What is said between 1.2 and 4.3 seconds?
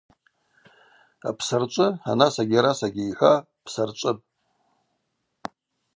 Апсарчӏвы, анасагьи арасагьи йхӏва, йпсарчӏвыпӏ.